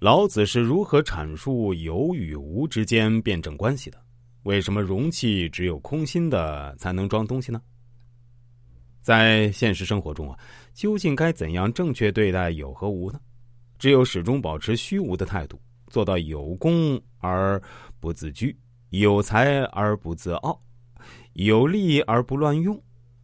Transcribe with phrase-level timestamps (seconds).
[0.00, 4.00] 老子是如何阐述有与无之间辩证关系的？
[4.44, 7.60] 为什么容器只有空心的才能装东西呢？
[9.00, 10.38] 在现实生活中啊，
[10.72, 13.20] 究竟该怎样正确对待有和无呢？
[13.76, 17.60] 只有始终保持虚无的态度，做到有功而
[17.98, 18.56] 不自居，
[18.90, 20.62] 有才而不自傲，
[21.32, 22.80] 有利而不乱用，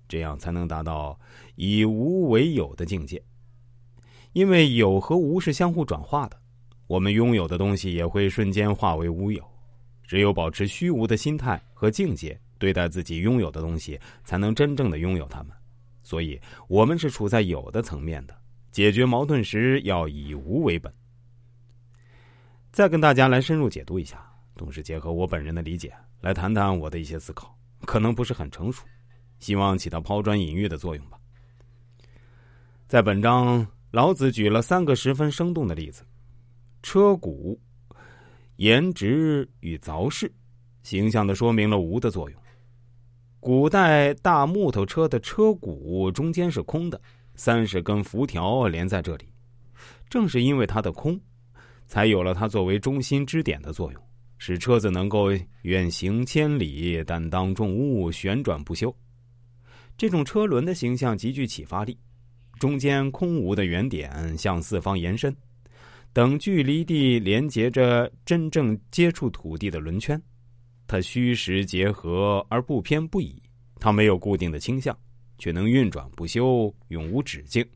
[0.09, 1.17] 这样才能达到
[1.55, 3.23] 以无为有的境界。
[4.33, 6.37] 因为有和无是相互转化的。
[6.87, 9.43] 我们拥有的东西也会瞬间化为乌有，
[10.03, 15.53] 只有保持虚无的心态和境界对待自己拥有的东西，才能真正的拥有它们。
[16.03, 18.37] 所以，我们是处在有的层面的，
[18.71, 20.93] 解决矛盾时要以无为本。
[22.71, 24.23] 再跟大家来深入解读一下，
[24.55, 28.85] 同时结合我本人的理解来谈谈我的一些思考，可能不是很成熟，
[29.39, 31.19] 希望起到抛砖引玉的作用吧。
[32.87, 36.05] 在本章，老子举了三个十分生动的例子。
[36.85, 37.57] 车毂、
[38.57, 40.31] 颜值与凿饰，
[40.83, 42.39] 形象的说明了无的作用。
[43.41, 47.01] 古代大木头车的车毂中间是空的，
[47.37, 49.25] 三十根辐条连在这里。
[50.11, 51.19] 正是因为它的空，
[51.87, 54.03] 才有了它作为中心支点的作用，
[54.37, 55.31] 使车子能够
[55.63, 58.95] 远行千里，担当重物，旋转不休。
[59.97, 61.99] 这种车轮的形象极具启发力。
[62.61, 65.35] 中间空无的圆点向四方延伸。
[66.15, 70.21] 等距离地连接着真正接触土地的轮圈，
[70.87, 73.35] 它虚实结合而不偏不倚，
[73.81, 74.97] 它没有固定的倾向，
[75.39, 77.67] 却能运转不休，永无止境。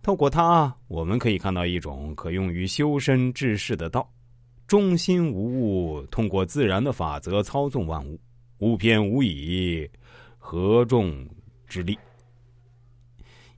[0.00, 4.08] 透过它，我们可以看到一种可用于修身治世的道：
[4.68, 8.16] 中心无物，通过自然的法则操纵万物，
[8.58, 9.90] 无偏无倚，
[10.38, 11.28] 合众
[11.66, 11.98] 之力。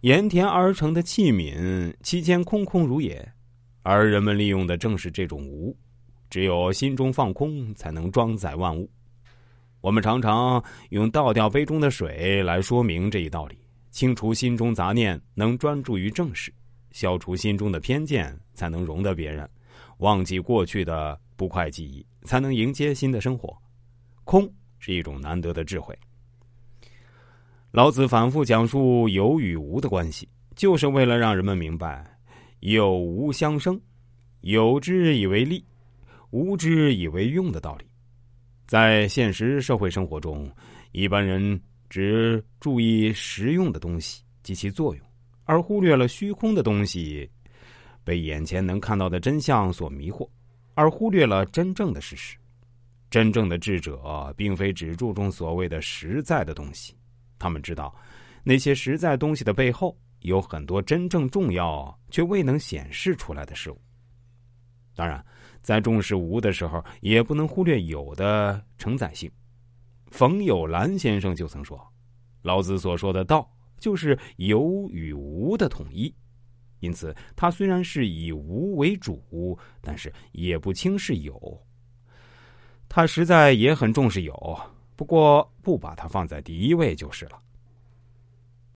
[0.00, 3.30] 盐田而成的器皿，其间空空如也。
[3.82, 5.76] 而人们利用的正是这种无，
[6.28, 8.90] 只有心中放空，才能装载万物。
[9.80, 13.58] 我们常常用倒掉杯中的水来说明这一道理：
[13.90, 16.52] 清除心中杂念，能专注于正事；
[16.90, 19.46] 消除心中的偏见，才能容得别人；
[19.98, 23.56] 忘记过去的不快记忆，才能迎接新的生活。
[24.24, 24.46] 空
[24.78, 25.98] 是一种难得的智慧。
[27.70, 32.04] 老子反复讲述有与无的关系，就是为了让人们明白。
[32.60, 33.80] 有无相生，
[34.42, 35.64] 有之以为利，
[36.30, 37.86] 无之以为用的道理，
[38.66, 40.50] 在现实社会生活中，
[40.92, 45.04] 一般人只注意实用的东西及其作用，
[45.44, 47.28] 而忽略了虚空的东西，
[48.04, 50.28] 被眼前能看到的真相所迷惑，
[50.74, 52.36] 而忽略了真正的事实。
[53.08, 56.94] 真正的智者，并非只注重所谓的实在的东西，
[57.38, 57.92] 他们知道
[58.44, 59.96] 那些实在东西的背后。
[60.20, 63.80] 有很多真正重要却未能显示出来的事物。
[64.94, 65.24] 当然，
[65.62, 69.30] 在重视无的时候，也不能忽略有的承载性。
[70.06, 71.80] 冯友兰先生就曾说
[72.42, 76.12] ：“老子所说的道，就是有与无的统一。
[76.80, 81.66] 因此，他虽然是以无为主，但是也不轻视有。
[82.88, 84.60] 他实在也很重视有，
[84.96, 87.40] 不过不把它放在第一位就是了。”